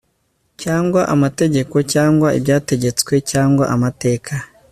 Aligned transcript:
cyangwa 0.61 1.01
amategeko 1.13 1.75
cyangwa 1.93 2.27
ibyategetswe 2.37 3.13
cyangwa 3.31 3.63
amateka 3.75 4.33